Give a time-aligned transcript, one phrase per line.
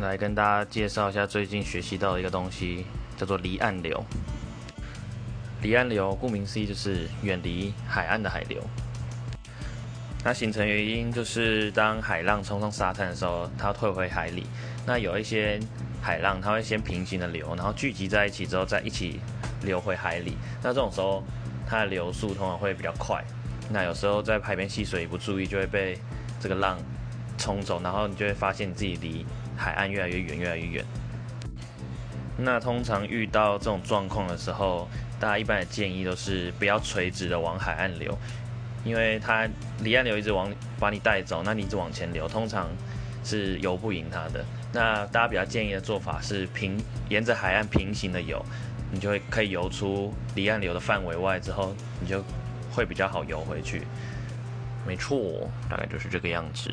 [0.00, 2.84] 来跟大家介绍一下最近学习到的一个东西，
[3.16, 4.04] 叫做离岸流。
[5.62, 8.62] 离岸流顾名思义就是远离海岸的海流。
[10.22, 14.46] 它形成原因就是当海浪冲上沙滩的时候，它退回海里。
[14.84, 15.58] 那有一些
[16.02, 19.20] 海浪，它会先平行的流，然后聚集在一起之后再一起
[19.62, 20.36] 流回海里。
[20.62, 21.22] 那这种时候，
[21.66, 23.24] 它的流速通常会比较快。
[23.70, 25.98] 那有时候在海边戏水不注意，就会被
[26.38, 26.78] 这个浪
[27.36, 29.24] 冲走，然后你就会发现你自己离
[29.56, 30.84] 海岸越来越远，越来越远。
[32.38, 38.16] 那通常遇到这种状况的时候，大家一般的建议都是不要垂直的往海岸流，
[38.84, 39.48] 因为它
[39.80, 42.68] 离岸流一直往把你带走，那你一直往前流，通常
[43.24, 44.44] 是游不赢它的。
[44.72, 46.76] 那大家比较建议的做法是平
[47.08, 48.44] 沿着海岸平行的游，
[48.90, 52.22] 你就会可以游出离岸流的范围外之后，你就。
[52.72, 53.80] 会比较好游回去，
[54.86, 56.70] 没错，大概就是这个样子。